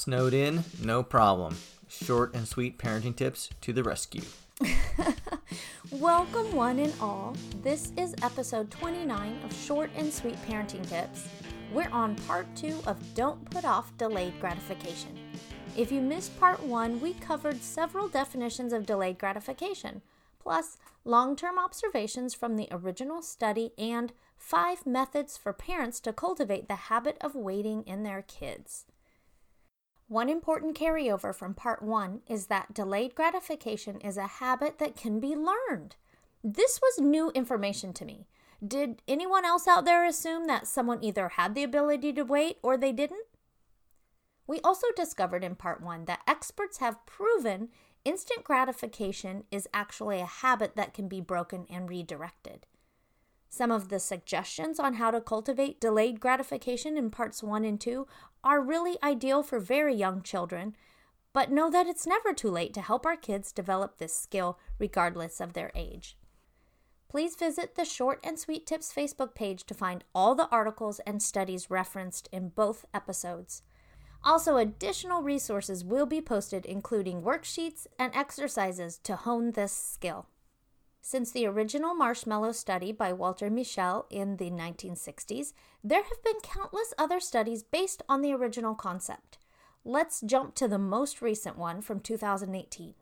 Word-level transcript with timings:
Snowed 0.00 0.32
in? 0.32 0.64
No 0.82 1.02
problem. 1.02 1.58
Short 1.86 2.32
and 2.34 2.48
sweet 2.48 2.78
parenting 2.78 3.14
tips 3.14 3.50
to 3.60 3.70
the 3.74 3.84
rescue. 3.84 4.22
Welcome, 5.90 6.56
one 6.56 6.78
and 6.78 6.94
all. 7.02 7.36
This 7.62 7.92
is 7.98 8.14
episode 8.22 8.70
29 8.70 9.38
of 9.44 9.52
Short 9.52 9.90
and 9.94 10.10
Sweet 10.10 10.38
Parenting 10.48 10.88
Tips. 10.88 11.28
We're 11.70 11.90
on 11.90 12.16
part 12.16 12.46
two 12.56 12.78
of 12.86 12.96
Don't 13.14 13.44
Put 13.50 13.66
Off 13.66 13.92
Delayed 13.98 14.40
Gratification. 14.40 15.18
If 15.76 15.92
you 15.92 16.00
missed 16.00 16.40
part 16.40 16.62
one, 16.62 16.98
we 17.02 17.12
covered 17.12 17.62
several 17.62 18.08
definitions 18.08 18.72
of 18.72 18.86
delayed 18.86 19.18
gratification, 19.18 20.00
plus 20.42 20.78
long 21.04 21.36
term 21.36 21.58
observations 21.58 22.32
from 22.32 22.56
the 22.56 22.68
original 22.70 23.20
study 23.20 23.72
and 23.76 24.14
five 24.38 24.86
methods 24.86 25.36
for 25.36 25.52
parents 25.52 26.00
to 26.00 26.14
cultivate 26.14 26.68
the 26.68 26.88
habit 26.88 27.18
of 27.20 27.34
waiting 27.34 27.82
in 27.82 28.02
their 28.02 28.22
kids. 28.22 28.86
One 30.10 30.28
important 30.28 30.76
carryover 30.76 31.32
from 31.32 31.54
part 31.54 31.82
one 31.84 32.22
is 32.26 32.46
that 32.46 32.74
delayed 32.74 33.14
gratification 33.14 34.00
is 34.00 34.16
a 34.16 34.26
habit 34.26 34.80
that 34.80 34.96
can 34.96 35.20
be 35.20 35.36
learned. 35.36 35.94
This 36.42 36.80
was 36.82 36.98
new 36.98 37.30
information 37.30 37.92
to 37.92 38.04
me. 38.04 38.26
Did 38.60 39.02
anyone 39.06 39.44
else 39.44 39.68
out 39.68 39.84
there 39.84 40.04
assume 40.04 40.48
that 40.48 40.66
someone 40.66 41.04
either 41.04 41.28
had 41.28 41.54
the 41.54 41.62
ability 41.62 42.12
to 42.14 42.24
wait 42.24 42.58
or 42.60 42.76
they 42.76 42.90
didn't? 42.90 43.24
We 44.48 44.58
also 44.62 44.88
discovered 44.96 45.44
in 45.44 45.54
part 45.54 45.80
one 45.80 46.06
that 46.06 46.22
experts 46.26 46.78
have 46.78 47.06
proven 47.06 47.68
instant 48.04 48.42
gratification 48.42 49.44
is 49.52 49.68
actually 49.72 50.18
a 50.18 50.26
habit 50.26 50.74
that 50.74 50.92
can 50.92 51.06
be 51.06 51.20
broken 51.20 51.66
and 51.70 51.88
redirected. 51.88 52.66
Some 53.52 53.72
of 53.72 53.88
the 53.88 53.98
suggestions 53.98 54.78
on 54.78 54.94
how 54.94 55.10
to 55.10 55.20
cultivate 55.20 55.80
delayed 55.80 56.20
gratification 56.20 56.96
in 56.96 57.10
parts 57.10 57.42
1 57.42 57.64
and 57.64 57.80
2 57.80 58.06
are 58.44 58.62
really 58.62 58.96
ideal 59.02 59.42
for 59.42 59.58
very 59.58 59.94
young 59.94 60.22
children, 60.22 60.76
but 61.32 61.50
know 61.50 61.68
that 61.68 61.88
it's 61.88 62.06
never 62.06 62.32
too 62.32 62.48
late 62.48 62.72
to 62.74 62.80
help 62.80 63.04
our 63.04 63.16
kids 63.16 63.50
develop 63.50 63.98
this 63.98 64.14
skill 64.14 64.56
regardless 64.78 65.40
of 65.40 65.52
their 65.52 65.72
age. 65.74 66.16
Please 67.08 67.34
visit 67.34 67.74
the 67.74 67.84
Short 67.84 68.20
and 68.22 68.38
Sweet 68.38 68.68
Tips 68.68 68.94
Facebook 68.94 69.34
page 69.34 69.64
to 69.64 69.74
find 69.74 70.04
all 70.14 70.36
the 70.36 70.48
articles 70.50 71.00
and 71.00 71.20
studies 71.20 71.68
referenced 71.68 72.28
in 72.30 72.50
both 72.50 72.84
episodes. 72.94 73.62
Also, 74.22 74.58
additional 74.58 75.22
resources 75.22 75.84
will 75.84 76.06
be 76.06 76.20
posted, 76.20 76.64
including 76.64 77.22
worksheets 77.22 77.88
and 77.98 78.14
exercises 78.14 78.98
to 78.98 79.16
hone 79.16 79.50
this 79.52 79.72
skill. 79.72 80.28
Since 81.02 81.32
the 81.32 81.46
original 81.46 81.94
marshmallow 81.94 82.52
study 82.52 82.92
by 82.92 83.12
Walter 83.12 83.50
Mischel 83.50 84.04
in 84.10 84.36
the 84.36 84.50
1960s, 84.50 85.54
there 85.82 86.02
have 86.02 86.22
been 86.22 86.40
countless 86.42 86.92
other 86.98 87.20
studies 87.20 87.62
based 87.62 88.02
on 88.08 88.20
the 88.20 88.32
original 88.32 88.74
concept. 88.74 89.38
Let's 89.84 90.20
jump 90.20 90.54
to 90.56 90.68
the 90.68 90.78
most 90.78 91.22
recent 91.22 91.56
one 91.56 91.80
from 91.80 92.00
2018. 92.00 92.94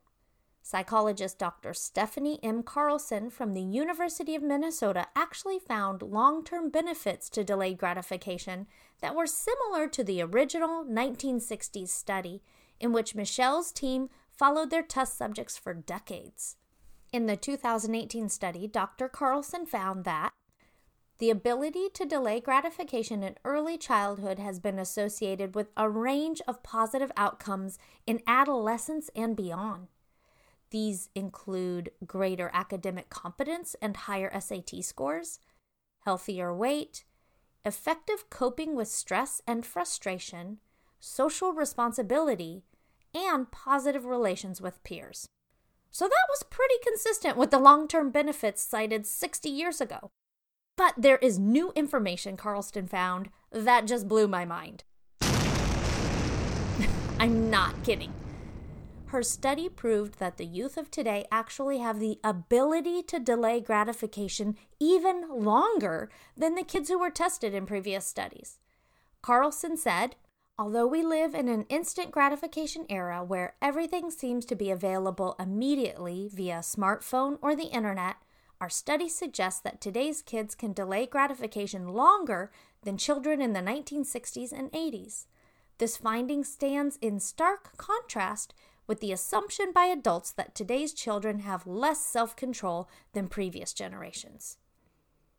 Psychologist 0.63 1.39
Dr. 1.39 1.75
Stephanie 1.75 2.39
M. 2.43 2.63
Carlson 2.63 3.31
from 3.31 3.55
the 3.55 3.63
University 3.63 4.35
of 4.37 4.43
Minnesota 4.43 5.09
actually 5.17 5.59
found 5.59 6.03
long 6.03 6.45
term 6.45 6.71
benefits 6.71 7.29
to 7.31 7.43
delayed 7.43 7.79
gratification 7.79 8.67
that 9.01 9.15
were 9.15 9.27
similar 9.27 9.89
to 9.89 10.05
the 10.05 10.23
original 10.23 10.85
1960s 10.85 11.89
study, 11.89 12.43
in 12.79 12.93
which 12.93 13.15
Mischel's 13.15 13.73
team 13.73 14.09
followed 14.31 14.71
their 14.71 14.83
test 14.83 15.17
subjects 15.17 15.57
for 15.57 15.75
decades. 15.75 16.57
In 17.11 17.27
the 17.27 17.37
2018 17.37 18.29
study, 18.29 18.67
Dr. 18.67 19.09
Carlson 19.09 19.65
found 19.65 20.05
that 20.05 20.33
the 21.19 21.31
ability 21.31 21.89
to 21.95 22.05
delay 22.05 22.39
gratification 22.39 23.23
in 23.23 23.37
early 23.45 23.79
childhood 23.79 24.39
has 24.39 24.61
been 24.61 24.79
associated 24.79 25.55
with 25.55 25.69
a 25.77 25.89
range 25.89 26.41
of 26.47 26.63
positive 26.63 27.11
outcomes 27.17 27.79
in 28.07 28.21
adolescence 28.27 29.11
and 29.17 29.35
beyond. 29.35 29.89
These 30.71 31.09
include 31.15 31.91
greater 32.07 32.51
academic 32.53 33.09
competence 33.09 33.75
and 33.81 33.97
higher 33.97 34.31
SAT 34.39 34.85
scores, 34.85 35.41
healthier 36.01 36.55
weight, 36.55 37.05
effective 37.65 38.29
coping 38.29 38.77
with 38.77 38.89
stress 38.89 39.41
and 39.47 39.65
frustration, 39.65 40.59
social 41.01 41.53
responsibility, 41.53 42.65
and 43.15 43.51
positive 43.51 44.05
relations 44.05 44.61
with 44.61 44.85
peers. 44.85 45.27
So 45.91 46.07
that 46.07 46.27
was 46.29 46.45
pretty 46.45 46.75
consistent 46.83 47.37
with 47.37 47.51
the 47.51 47.59
long 47.59 47.89
term 47.89 48.11
benefits 48.11 48.63
cited 48.63 49.07
60 49.07 49.49
years 49.49 49.81
ago. 49.81 50.11
But 50.77 50.95
there 50.97 51.19
is 51.19 51.39
new 51.39 51.73
information 51.75 52.37
Carlson 52.37 52.87
found 52.87 53.31
that 53.51 53.87
just 53.87 54.07
blew 54.07 54.29
my 54.29 54.45
mind. 54.45 54.85
I'm 57.19 57.51
not 57.51 57.83
kidding. 57.83 58.13
Her 59.07 59.23
study 59.23 59.71
proved 59.71 60.19
that 60.19 60.37
the 60.37 60.45
youth 60.45 60.77
of 60.77 60.91
today 60.91 61.25
actually 61.33 61.79
have 61.79 61.99
the 61.99 62.19
ability 62.23 63.03
to 63.05 63.19
delay 63.19 63.59
gratification 63.59 64.57
even 64.79 65.27
longer 65.31 66.11
than 66.37 66.55
the 66.55 66.63
kids 66.63 66.91
who 66.91 66.99
were 66.99 67.11
tested 67.11 67.55
in 67.55 67.65
previous 67.65 68.05
studies. 68.05 68.59
Carlson 69.23 69.79
said, 69.79 70.17
Although 70.61 70.89
we 70.89 71.05
live 71.05 71.37
in 71.37 71.47
an 71.49 71.67
instant 71.69 72.11
gratification 72.11 72.85
era 72.89 73.23
where 73.23 73.55
everything 73.63 74.11
seems 74.11 74.45
to 74.47 74.57
be 74.57 74.73
available 74.73 75.37
immediately 75.39 76.29
via 76.35 76.59
smartphone 76.59 77.39
or 77.41 77.55
the 77.55 77.71
internet, 77.71 78.17
our 78.61 78.69
study 78.69 79.09
suggests 79.09 79.61
that 79.61 79.81
today's 79.81 80.21
kids 80.21 80.57
can 80.57 80.73
delay 80.73 81.07
gratification 81.07 81.87
longer 81.87 82.51
than 82.83 82.99
children 82.99 83.41
in 83.41 83.53
the 83.53 83.61
1960s 83.61 84.51
and 84.51 84.73
80s. 84.73 85.27
This 85.79 85.97
finding 85.97 86.43
stands 86.43 86.99
in 87.01 87.21
stark 87.21 87.77
contrast 87.77 88.53
with 88.89 88.99
the 88.99 89.13
assumption 89.13 89.71
by 89.73 89.85
adults 89.85 90.33
that 90.33 90.57
today's 90.57 90.93
children 90.93 91.41
have 91.41 91.69
less 91.69 92.05
self 92.05 92.35
control 92.35 92.89
than 93.13 93.29
previous 93.29 93.73
generations. 93.73 94.59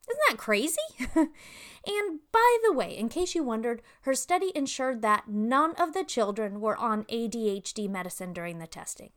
Isn't 0.10 0.22
that 0.30 0.38
crazy? 0.38 0.78
and 1.16 2.20
by 2.32 2.58
the 2.64 2.74
way, 2.74 2.98
in 2.98 3.10
case 3.10 3.36
you 3.36 3.44
wondered, 3.44 3.82
her 4.02 4.14
study 4.14 4.52
ensured 4.56 5.02
that 5.02 5.28
none 5.28 5.76
of 5.76 5.94
the 5.94 6.04
children 6.04 6.60
were 6.60 6.78
on 6.78 7.04
ADHD 7.06 7.90
medicine 7.90 8.34
during 8.34 8.60
the 8.60 8.68
testing. 8.68 9.12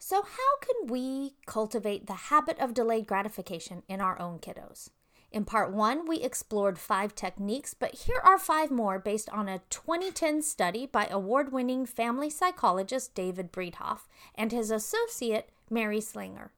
So, 0.00 0.22
how 0.22 0.58
can 0.60 0.88
we 0.88 1.34
cultivate 1.46 2.06
the 2.06 2.14
habit 2.14 2.58
of 2.60 2.74
delayed 2.74 3.06
gratification 3.06 3.82
in 3.88 4.00
our 4.00 4.20
own 4.20 4.38
kiddos? 4.38 4.90
In 5.30 5.44
part 5.44 5.72
one, 5.72 6.06
we 6.06 6.20
explored 6.20 6.78
five 6.78 7.14
techniques, 7.14 7.74
but 7.74 7.94
here 7.94 8.20
are 8.24 8.38
five 8.38 8.70
more 8.70 8.98
based 8.98 9.28
on 9.30 9.48
a 9.48 9.60
2010 9.68 10.40
study 10.42 10.86
by 10.86 11.06
award 11.06 11.52
winning 11.52 11.84
family 11.84 12.30
psychologist 12.30 13.14
David 13.14 13.52
Bredehoft 13.52 14.06
and 14.34 14.52
his 14.52 14.70
associate 14.70 15.50
Mary 15.68 16.00
Slinger. 16.00 16.52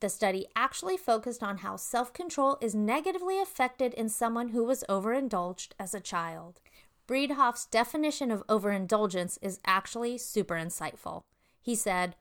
The 0.00 0.08
study 0.08 0.46
actually 0.54 0.96
focused 0.96 1.42
on 1.42 1.58
how 1.58 1.76
self 1.76 2.12
control 2.12 2.58
is 2.60 2.74
negatively 2.74 3.40
affected 3.40 3.94
in 3.94 4.08
someone 4.08 4.48
who 4.48 4.64
was 4.64 4.84
overindulged 4.88 5.74
as 5.78 5.94
a 5.94 6.00
child. 6.00 6.60
Bredehoft's 7.06 7.66
definition 7.66 8.30
of 8.30 8.42
overindulgence 8.48 9.38
is 9.42 9.60
actually 9.66 10.18
super 10.18 10.54
insightful. 10.54 11.24
He 11.60 11.74
said, 11.74 12.16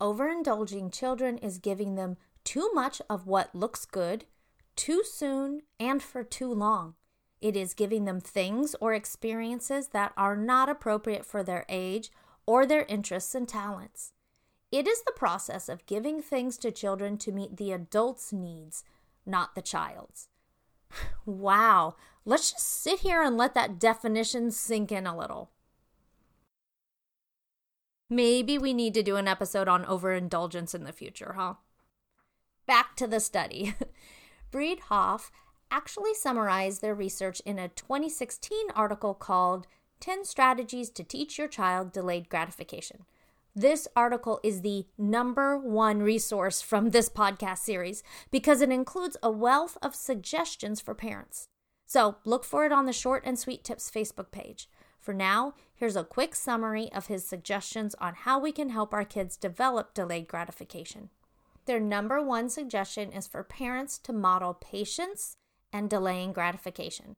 Overindulging 0.00 0.92
children 0.92 1.38
is 1.38 1.58
giving 1.58 1.94
them 1.94 2.16
too 2.44 2.70
much 2.74 3.00
of 3.08 3.26
what 3.26 3.54
looks 3.54 3.86
good, 3.86 4.24
too 4.74 5.02
soon, 5.04 5.62
and 5.80 6.02
for 6.02 6.22
too 6.22 6.52
long. 6.52 6.94
It 7.40 7.56
is 7.56 7.74
giving 7.74 8.04
them 8.04 8.20
things 8.20 8.74
or 8.80 8.94
experiences 8.94 9.88
that 9.88 10.12
are 10.16 10.36
not 10.36 10.68
appropriate 10.68 11.24
for 11.24 11.42
their 11.42 11.64
age 11.68 12.10
or 12.46 12.66
their 12.66 12.84
interests 12.84 13.34
and 13.34 13.48
talents. 13.48 14.12
It 14.72 14.88
is 14.88 15.02
the 15.02 15.12
process 15.12 15.68
of 15.68 15.86
giving 15.86 16.20
things 16.20 16.56
to 16.58 16.70
children 16.70 17.18
to 17.18 17.32
meet 17.32 17.56
the 17.56 17.72
adult's 17.72 18.32
needs, 18.32 18.84
not 19.24 19.54
the 19.54 19.62
child's. 19.62 20.28
wow, 21.26 21.94
let's 22.24 22.52
just 22.52 22.66
sit 22.66 23.00
here 23.00 23.22
and 23.22 23.36
let 23.36 23.54
that 23.54 23.78
definition 23.78 24.50
sink 24.50 24.90
in 24.90 25.06
a 25.06 25.16
little. 25.16 25.50
Maybe 28.08 28.56
we 28.56 28.72
need 28.72 28.94
to 28.94 29.02
do 29.02 29.16
an 29.16 29.26
episode 29.26 29.68
on 29.68 29.84
overindulgence 29.84 30.74
in 30.74 30.84
the 30.84 30.92
future, 30.92 31.34
huh? 31.36 31.54
Back 32.66 32.94
to 32.96 33.06
the 33.06 33.20
study. 33.20 33.74
Bredehoft 34.52 35.30
actually 35.70 36.14
summarized 36.14 36.82
their 36.82 36.94
research 36.94 37.40
in 37.44 37.58
a 37.58 37.68
2016 37.68 38.70
article 38.74 39.14
called 39.14 39.66
10 39.98 40.24
Strategies 40.24 40.90
to 40.90 41.02
Teach 41.02 41.38
Your 41.38 41.48
Child 41.48 41.92
Delayed 41.92 42.28
Gratification. 42.28 43.04
This 43.58 43.88
article 43.96 44.38
is 44.42 44.60
the 44.60 44.84
number 44.98 45.56
one 45.56 46.02
resource 46.02 46.60
from 46.60 46.90
this 46.90 47.08
podcast 47.08 47.60
series 47.60 48.02
because 48.30 48.60
it 48.60 48.68
includes 48.68 49.16
a 49.22 49.30
wealth 49.30 49.78
of 49.80 49.94
suggestions 49.94 50.82
for 50.82 50.94
parents. 50.94 51.48
So 51.86 52.16
look 52.26 52.44
for 52.44 52.66
it 52.66 52.72
on 52.72 52.84
the 52.84 52.92
Short 52.92 53.22
and 53.24 53.38
Sweet 53.38 53.64
Tips 53.64 53.90
Facebook 53.90 54.30
page. 54.30 54.68
For 55.00 55.14
now, 55.14 55.54
here's 55.74 55.96
a 55.96 56.04
quick 56.04 56.34
summary 56.34 56.92
of 56.92 57.06
his 57.06 57.24
suggestions 57.24 57.94
on 57.98 58.12
how 58.14 58.38
we 58.38 58.52
can 58.52 58.68
help 58.68 58.92
our 58.92 59.06
kids 59.06 59.38
develop 59.38 59.94
delayed 59.94 60.28
gratification. 60.28 61.08
Their 61.64 61.80
number 61.80 62.20
one 62.20 62.50
suggestion 62.50 63.10
is 63.10 63.26
for 63.26 63.42
parents 63.42 63.96
to 64.00 64.12
model 64.12 64.52
patience 64.52 65.38
and 65.72 65.88
delaying 65.88 66.34
gratification. 66.34 67.14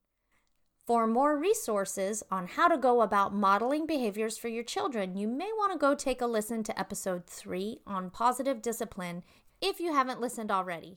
For 0.88 1.06
more 1.06 1.37
resources 1.37 2.23
on 2.31 2.46
how 2.46 2.67
to 2.67 2.79
go 2.79 3.02
about 3.02 3.35
modeling 3.35 3.87
behaviors 3.87 4.38
for 4.38 4.49
your 4.49 4.64
children, 4.64 5.19
you 5.19 5.29
may 5.29 5.50
want 5.52 5.70
to 5.70 5.79
go 5.79 5.94
take 5.94 6.23
a 6.23 6.26
listen 6.26 6.62
to 6.62 6.81
episode 6.81 7.26
3 7.26 7.81
on 7.87 8.08
positive 8.08 8.62
discipline 8.62 9.23
if 9.61 9.81
you 9.81 9.93
haven't 9.93 10.23
listened 10.23 10.50
already. 10.50 10.96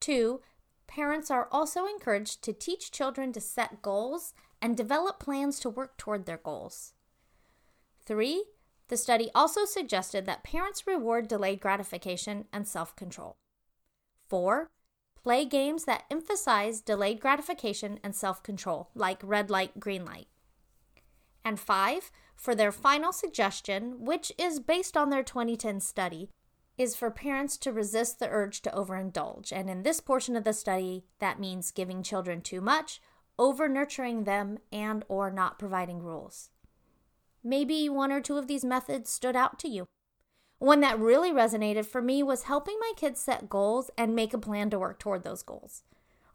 2. 0.00 0.42
Parents 0.86 1.30
are 1.30 1.48
also 1.50 1.86
encouraged 1.86 2.42
to 2.42 2.52
teach 2.52 2.90
children 2.90 3.32
to 3.32 3.40
set 3.40 3.80
goals 3.80 4.34
and 4.60 4.76
develop 4.76 5.18
plans 5.18 5.58
to 5.60 5.70
work 5.70 5.96
toward 5.96 6.26
their 6.26 6.36
goals. 6.36 6.92
3. 8.04 8.44
The 8.88 8.98
study 8.98 9.30
also 9.34 9.64
suggested 9.64 10.26
that 10.26 10.44
parents 10.44 10.86
reward 10.86 11.26
delayed 11.26 11.62
gratification 11.62 12.44
and 12.52 12.68
self 12.68 12.94
control. 12.94 13.38
4. 14.28 14.68
Play 15.26 15.44
games 15.44 15.86
that 15.86 16.04
emphasize 16.08 16.80
delayed 16.80 17.18
gratification 17.18 17.98
and 18.04 18.14
self 18.14 18.44
control, 18.44 18.90
like 18.94 19.18
red 19.24 19.50
light, 19.50 19.80
green 19.80 20.04
light. 20.04 20.28
And 21.44 21.58
five, 21.58 22.12
for 22.36 22.54
their 22.54 22.70
final 22.70 23.10
suggestion, 23.10 24.04
which 24.04 24.30
is 24.38 24.60
based 24.60 24.96
on 24.96 25.10
their 25.10 25.24
2010 25.24 25.80
study, 25.80 26.30
is 26.78 26.94
for 26.94 27.10
parents 27.10 27.56
to 27.56 27.72
resist 27.72 28.20
the 28.20 28.28
urge 28.28 28.62
to 28.62 28.70
overindulge. 28.70 29.50
And 29.50 29.68
in 29.68 29.82
this 29.82 29.98
portion 29.98 30.36
of 30.36 30.44
the 30.44 30.52
study, 30.52 31.06
that 31.18 31.40
means 31.40 31.72
giving 31.72 32.04
children 32.04 32.40
too 32.40 32.60
much, 32.60 33.00
over 33.36 33.68
nurturing 33.68 34.22
them, 34.22 34.58
and 34.70 35.04
or 35.08 35.32
not 35.32 35.58
providing 35.58 36.04
rules. 36.04 36.50
Maybe 37.42 37.88
one 37.88 38.12
or 38.12 38.20
two 38.20 38.36
of 38.36 38.46
these 38.46 38.64
methods 38.64 39.10
stood 39.10 39.34
out 39.34 39.58
to 39.58 39.68
you. 39.68 39.86
One 40.58 40.80
that 40.80 40.98
really 40.98 41.30
resonated 41.30 41.84
for 41.84 42.00
me 42.00 42.22
was 42.22 42.44
helping 42.44 42.78
my 42.80 42.92
kids 42.96 43.20
set 43.20 43.48
goals 43.48 43.90
and 43.98 44.14
make 44.14 44.32
a 44.32 44.38
plan 44.38 44.70
to 44.70 44.78
work 44.78 44.98
toward 44.98 45.22
those 45.22 45.42
goals. 45.42 45.82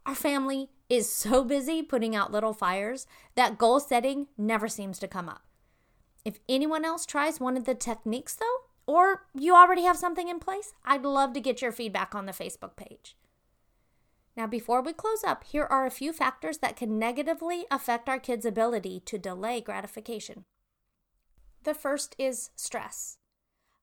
Our 0.06 0.14
family 0.14 0.70
is 0.88 1.10
so 1.12 1.44
busy 1.44 1.82
putting 1.82 2.14
out 2.14 2.32
little 2.32 2.52
fires 2.52 3.06
that 3.34 3.58
goal 3.58 3.80
setting 3.80 4.28
never 4.38 4.68
seems 4.68 4.98
to 5.00 5.08
come 5.08 5.28
up. 5.28 5.42
If 6.24 6.38
anyone 6.48 6.84
else 6.84 7.04
tries 7.04 7.40
one 7.40 7.56
of 7.56 7.64
the 7.64 7.74
techniques, 7.74 8.36
though, 8.36 8.68
or 8.86 9.26
you 9.34 9.54
already 9.54 9.82
have 9.82 9.96
something 9.96 10.28
in 10.28 10.38
place, 10.38 10.72
I'd 10.84 11.02
love 11.02 11.32
to 11.32 11.40
get 11.40 11.60
your 11.60 11.72
feedback 11.72 12.14
on 12.14 12.26
the 12.26 12.32
Facebook 12.32 12.76
page. 12.76 13.16
Now, 14.36 14.46
before 14.46 14.82
we 14.82 14.92
close 14.92 15.24
up, 15.24 15.44
here 15.44 15.64
are 15.64 15.84
a 15.84 15.90
few 15.90 16.12
factors 16.12 16.58
that 16.58 16.76
can 16.76 16.98
negatively 16.98 17.66
affect 17.70 18.08
our 18.08 18.18
kids' 18.18 18.46
ability 18.46 19.00
to 19.06 19.18
delay 19.18 19.60
gratification. 19.60 20.44
The 21.64 21.74
first 21.74 22.14
is 22.18 22.50
stress. 22.56 23.18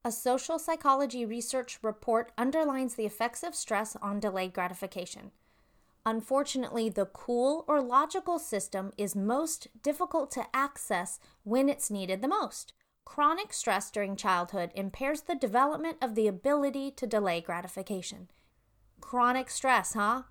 A 0.05 0.13
social 0.13 0.57
psychology 0.57 1.25
research 1.25 1.77
report 1.81 2.31
underlines 2.37 2.95
the 2.95 3.05
effects 3.05 3.43
of 3.43 3.53
stress 3.53 3.97
on 4.01 4.21
delayed 4.21 4.53
gratification. 4.53 5.31
Unfortunately, 6.05 6.87
the 6.87 7.05
cool 7.05 7.65
or 7.67 7.81
logical 7.81 8.39
system 8.39 8.93
is 8.97 9.13
most 9.13 9.67
difficult 9.83 10.31
to 10.31 10.47
access 10.53 11.19
when 11.43 11.67
it's 11.67 11.91
needed 11.91 12.21
the 12.21 12.29
most. 12.29 12.71
Chronic 13.03 13.51
stress 13.51 13.91
during 13.91 14.15
childhood 14.15 14.71
impairs 14.73 15.21
the 15.21 15.35
development 15.35 15.97
of 16.01 16.15
the 16.15 16.27
ability 16.27 16.91
to 16.91 17.05
delay 17.05 17.41
gratification. 17.41 18.29
Chronic 19.01 19.49
stress, 19.49 19.95
huh? 19.95 20.23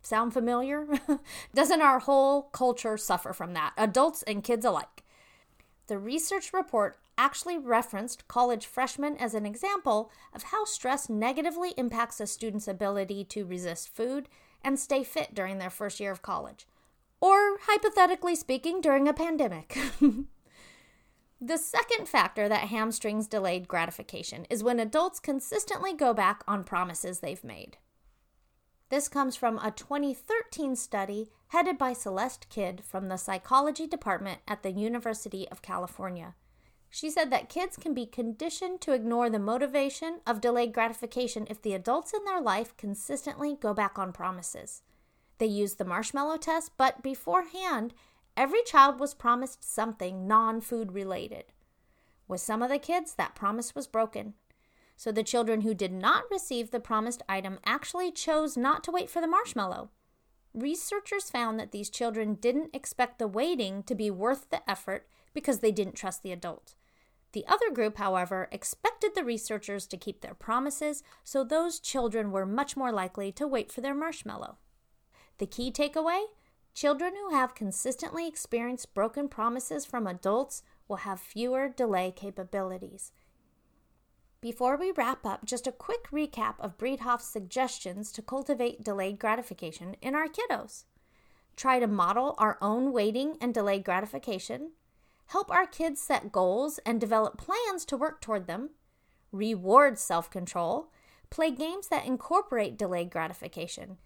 Sound 0.00 0.32
familiar? 0.32 0.86
Doesn't 1.54 1.82
our 1.82 1.98
whole 1.98 2.44
culture 2.44 2.96
suffer 2.96 3.34
from 3.34 3.52
that, 3.52 3.74
adults 3.76 4.22
and 4.22 4.42
kids 4.42 4.64
alike? 4.64 5.04
The 5.92 5.98
research 5.98 6.54
report 6.54 6.98
actually 7.18 7.58
referenced 7.58 8.26
college 8.26 8.64
freshmen 8.64 9.14
as 9.18 9.34
an 9.34 9.44
example 9.44 10.10
of 10.32 10.44
how 10.44 10.64
stress 10.64 11.10
negatively 11.10 11.74
impacts 11.76 12.18
a 12.18 12.26
student's 12.26 12.66
ability 12.66 13.24
to 13.24 13.44
resist 13.44 13.94
food 13.94 14.26
and 14.64 14.80
stay 14.80 15.04
fit 15.04 15.34
during 15.34 15.58
their 15.58 15.68
first 15.68 16.00
year 16.00 16.10
of 16.10 16.22
college, 16.22 16.66
or 17.20 17.58
hypothetically 17.64 18.34
speaking, 18.34 18.80
during 18.80 19.06
a 19.06 19.12
pandemic. 19.12 19.76
the 21.42 21.58
second 21.58 22.08
factor 22.08 22.48
that 22.48 22.68
hamstrings 22.68 23.26
delayed 23.26 23.68
gratification 23.68 24.46
is 24.48 24.64
when 24.64 24.80
adults 24.80 25.20
consistently 25.20 25.92
go 25.92 26.14
back 26.14 26.42
on 26.48 26.64
promises 26.64 27.20
they've 27.20 27.44
made. 27.44 27.76
This 28.92 29.08
comes 29.08 29.36
from 29.36 29.56
a 29.56 29.70
2013 29.70 30.76
study 30.76 31.30
headed 31.46 31.78
by 31.78 31.94
Celeste 31.94 32.50
Kidd 32.50 32.82
from 32.84 33.08
the 33.08 33.16
psychology 33.16 33.86
department 33.86 34.40
at 34.46 34.62
the 34.62 34.70
University 34.70 35.48
of 35.48 35.62
California. 35.62 36.34
She 36.90 37.08
said 37.08 37.30
that 37.30 37.48
kids 37.48 37.78
can 37.78 37.94
be 37.94 38.04
conditioned 38.04 38.82
to 38.82 38.92
ignore 38.92 39.30
the 39.30 39.38
motivation 39.38 40.20
of 40.26 40.42
delayed 40.42 40.74
gratification 40.74 41.46
if 41.48 41.62
the 41.62 41.72
adults 41.72 42.12
in 42.12 42.22
their 42.26 42.42
life 42.42 42.76
consistently 42.76 43.56
go 43.58 43.72
back 43.72 43.98
on 43.98 44.12
promises. 44.12 44.82
They 45.38 45.46
used 45.46 45.78
the 45.78 45.86
marshmallow 45.86 46.36
test, 46.36 46.72
but 46.76 47.02
beforehand, 47.02 47.94
every 48.36 48.62
child 48.62 49.00
was 49.00 49.14
promised 49.14 49.64
something 49.64 50.28
non 50.28 50.60
food 50.60 50.92
related. 50.92 51.44
With 52.28 52.42
some 52.42 52.62
of 52.62 52.68
the 52.68 52.78
kids, 52.78 53.14
that 53.14 53.34
promise 53.34 53.74
was 53.74 53.86
broken. 53.86 54.34
So 54.96 55.10
the 55.10 55.22
children 55.22 55.62
who 55.62 55.74
did 55.74 55.92
not 55.92 56.24
receive 56.30 56.70
the 56.70 56.80
promised 56.80 57.22
item 57.28 57.58
actually 57.64 58.12
chose 58.12 58.56
not 58.56 58.84
to 58.84 58.90
wait 58.90 59.10
for 59.10 59.20
the 59.20 59.26
marshmallow. 59.26 59.90
Researchers 60.54 61.30
found 61.30 61.58
that 61.58 61.72
these 61.72 61.90
children 61.90 62.34
didn't 62.34 62.74
expect 62.74 63.18
the 63.18 63.26
waiting 63.26 63.82
to 63.84 63.94
be 63.94 64.10
worth 64.10 64.50
the 64.50 64.68
effort 64.70 65.06
because 65.32 65.60
they 65.60 65.72
didn't 65.72 65.96
trust 65.96 66.22
the 66.22 66.32
adult. 66.32 66.74
The 67.32 67.46
other 67.46 67.70
group, 67.70 67.96
however, 67.96 68.48
expected 68.52 69.12
the 69.14 69.24
researchers 69.24 69.86
to 69.86 69.96
keep 69.96 70.20
their 70.20 70.34
promises, 70.34 71.02
so 71.24 71.42
those 71.42 71.80
children 71.80 72.30
were 72.30 72.44
much 72.44 72.76
more 72.76 72.92
likely 72.92 73.32
to 73.32 73.48
wait 73.48 73.72
for 73.72 73.80
their 73.80 73.94
marshmallow. 73.94 74.58
The 75.38 75.46
key 75.46 75.72
takeaway 75.72 76.24
children 76.74 77.14
who 77.14 77.34
have 77.34 77.54
consistently 77.54 78.26
experienced 78.26 78.94
broken 78.94 79.28
promises 79.28 79.84
from 79.84 80.06
adults 80.06 80.62
will 80.88 80.96
have 80.96 81.20
fewer 81.20 81.68
delay 81.68 82.12
capabilities. 82.14 83.12
Before 84.42 84.76
we 84.76 84.90
wrap 84.90 85.24
up, 85.24 85.46
just 85.46 85.66
a 85.66 85.72
quick 85.72 86.10
recap 86.10 86.56
of 86.58 86.76
Bredehoft's 86.76 87.24
suggestions 87.24 88.12
to 88.12 88.20
cultivate 88.20 88.84
delayed 88.84 89.18
gratification 89.18 89.96
in 90.02 90.14
our 90.14 90.26
kiddos. 90.26 90.84
Try 91.56 91.78
to 91.78 91.86
model 91.86 92.34
our 92.36 92.58
own 92.60 92.92
waiting 92.92 93.38
and 93.40 93.54
delayed 93.54 93.84
gratification 93.84 94.72
help 95.32 95.50
our 95.50 95.66
kids 95.66 95.98
set 96.00 96.30
goals 96.30 96.78
and 96.84 97.00
develop 97.00 97.38
plans 97.38 97.86
to 97.86 97.96
work 97.96 98.20
toward 98.20 98.46
them, 98.46 98.68
reward 99.32 99.98
self 99.98 100.30
control, 100.30 100.90
play 101.30 101.50
games 101.50 101.88
that 101.88 102.04
incorporate 102.04 102.76
delayed 102.76 103.10
gratification, 103.10 103.96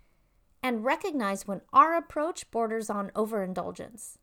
and 0.62 0.84
recognize 0.84 1.46
when 1.46 1.60
our 1.72 1.96
approach 1.96 2.48
borders 2.52 2.88
on 2.88 3.10
overindulgence. 3.16 4.18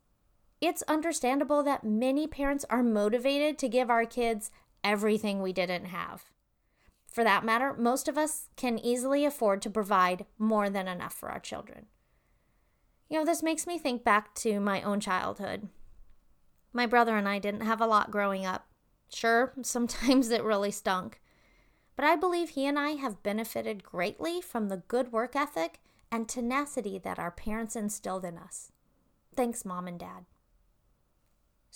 It's 0.62 0.82
understandable 0.84 1.62
that 1.64 1.84
many 1.84 2.26
parents 2.26 2.64
are 2.70 2.82
motivated 2.82 3.58
to 3.58 3.68
give 3.68 3.90
our 3.90 4.06
kids 4.06 4.50
everything 4.84 5.40
we 5.42 5.52
didn't 5.52 5.86
have. 5.86 6.26
For 7.06 7.24
that 7.24 7.44
matter, 7.44 7.72
most 7.72 8.08
of 8.08 8.18
us 8.18 8.48
can 8.56 8.78
easily 8.78 9.24
afford 9.24 9.62
to 9.62 9.70
provide 9.70 10.26
more 10.38 10.68
than 10.68 10.86
enough 10.86 11.14
for 11.14 11.30
our 11.30 11.40
children. 11.40 11.86
You 13.08 13.18
know, 13.18 13.24
this 13.24 13.42
makes 13.42 13.66
me 13.66 13.78
think 13.78 14.04
back 14.04 14.34
to 14.36 14.60
my 14.60 14.82
own 14.82 15.00
childhood. 15.00 15.68
My 16.72 16.86
brother 16.86 17.16
and 17.16 17.28
I 17.28 17.38
didn't 17.38 17.60
have 17.60 17.80
a 17.80 17.86
lot 17.86 18.10
growing 18.10 18.44
up. 18.44 18.66
Sure, 19.12 19.52
sometimes 19.62 20.30
it 20.30 20.42
really 20.42 20.70
stunk. 20.70 21.20
But 21.96 22.04
I 22.04 22.16
believe 22.16 22.50
he 22.50 22.66
and 22.66 22.78
I 22.78 22.90
have 22.90 23.22
benefited 23.22 23.84
greatly 23.84 24.40
from 24.40 24.68
the 24.68 24.82
good 24.88 25.12
work 25.12 25.36
ethic 25.36 25.78
and 26.10 26.28
tenacity 26.28 26.98
that 26.98 27.18
our 27.18 27.30
parents 27.30 27.76
instilled 27.76 28.24
in 28.24 28.36
us. 28.36 28.72
Thanks, 29.36 29.64
Mom 29.64 29.86
and 29.86 29.98
Dad. 29.98 30.24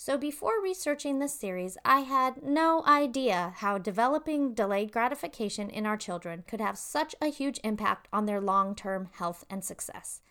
So, 0.01 0.17
before 0.17 0.63
researching 0.63 1.19
this 1.19 1.33
series, 1.33 1.77
I 1.83 1.99
had 1.99 2.41
no 2.41 2.85
idea 2.85 3.51
how 3.57 3.77
developing 3.77 4.53
delayed 4.53 4.93
gratification 4.93 5.69
in 5.69 5.85
our 5.85 5.97
children 5.97 6.45
could 6.47 6.61
have 6.61 6.77
such 6.77 7.15
a 7.21 7.27
huge 7.27 7.59
impact 7.65 8.07
on 8.13 8.25
their 8.25 8.39
long 8.39 8.75
term 8.75 9.09
health 9.11 9.43
and 9.49 9.61
success. 9.61 10.21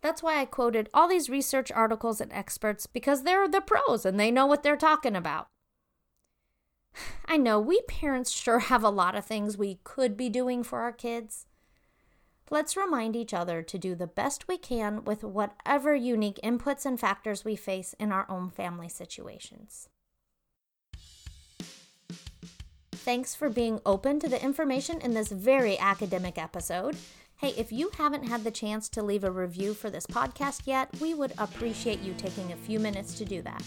That's 0.00 0.22
why 0.22 0.40
I 0.40 0.46
quoted 0.46 0.88
all 0.94 1.06
these 1.06 1.28
research 1.28 1.70
articles 1.70 2.18
and 2.18 2.32
experts 2.32 2.86
because 2.86 3.24
they're 3.24 3.46
the 3.46 3.60
pros 3.60 4.06
and 4.06 4.18
they 4.18 4.30
know 4.30 4.46
what 4.46 4.62
they're 4.62 4.74
talking 4.74 5.14
about. 5.14 5.48
I 7.26 7.36
know 7.36 7.60
we 7.60 7.82
parents 7.82 8.30
sure 8.30 8.58
have 8.58 8.82
a 8.82 8.88
lot 8.88 9.14
of 9.14 9.26
things 9.26 9.58
we 9.58 9.80
could 9.84 10.16
be 10.16 10.30
doing 10.30 10.62
for 10.62 10.80
our 10.80 10.92
kids. 10.92 11.44
Let's 12.50 12.76
remind 12.76 13.14
each 13.14 13.34
other 13.34 13.62
to 13.62 13.78
do 13.78 13.94
the 13.94 14.06
best 14.06 14.48
we 14.48 14.56
can 14.56 15.04
with 15.04 15.22
whatever 15.22 15.94
unique 15.94 16.40
inputs 16.42 16.86
and 16.86 16.98
factors 16.98 17.44
we 17.44 17.56
face 17.56 17.94
in 17.98 18.10
our 18.10 18.26
own 18.30 18.50
family 18.50 18.88
situations. 18.88 19.88
Thanks 22.92 23.34
for 23.34 23.48
being 23.48 23.80
open 23.84 24.18
to 24.20 24.28
the 24.28 24.42
information 24.42 25.00
in 25.00 25.14
this 25.14 25.30
very 25.30 25.78
academic 25.78 26.38
episode. 26.38 26.96
Hey, 27.36 27.54
if 27.56 27.70
you 27.70 27.90
haven't 27.96 28.28
had 28.28 28.44
the 28.44 28.50
chance 28.50 28.88
to 28.90 29.02
leave 29.02 29.24
a 29.24 29.30
review 29.30 29.72
for 29.72 29.90
this 29.90 30.06
podcast 30.06 30.62
yet, 30.66 30.88
we 31.00 31.14
would 31.14 31.32
appreciate 31.38 32.00
you 32.00 32.14
taking 32.14 32.52
a 32.52 32.56
few 32.56 32.80
minutes 32.80 33.14
to 33.18 33.24
do 33.24 33.42
that. 33.42 33.62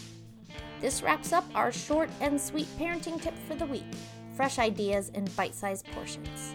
This 0.82 1.02
wraps 1.02 1.32
up 1.32 1.46
our 1.56 1.72
short 1.72 2.10
and 2.20 2.40
sweet 2.40 2.68
parenting 2.78 3.22
tip 3.22 3.36
for 3.48 3.56
the 3.56 3.66
week 3.66 3.86
fresh 4.36 4.60
ideas 4.60 5.10
in 5.10 5.26
bite 5.38 5.54
sized 5.54 5.86
portions. 5.92 6.54